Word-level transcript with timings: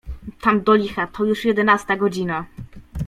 "Tam 0.43 0.61
do 0.61 0.73
licha, 0.75 1.07
to 1.07 1.25
już 1.25 1.45
jedenasta 1.45 1.95
godzina." 1.95 2.45